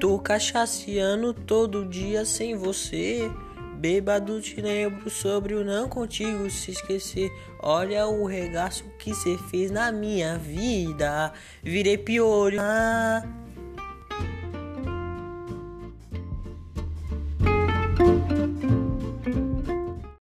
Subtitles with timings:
[0.00, 3.28] Tô cachaceando todo dia sem você.
[3.74, 7.32] Bêbado te lembro sobre o não contigo se esquecer.
[7.60, 11.32] Olha o regaço que cê fez na minha vida.
[11.64, 12.52] Virei pior.
[12.60, 13.47] Ah.